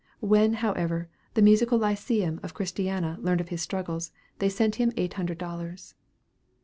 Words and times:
When, 0.21 0.53
however, 0.53 1.09
the 1.35 1.43
Musical 1.43 1.77
Lyceum 1.77 2.39
of 2.41 2.55
Christiana 2.55 3.19
learned 3.21 3.39
of 3.39 3.49
his 3.49 3.61
struggles, 3.61 4.11
they 4.39 4.49
sent 4.49 4.77
him 4.77 4.91
eight 4.97 5.13
hundred 5.13 5.37
dollars. 5.37 5.93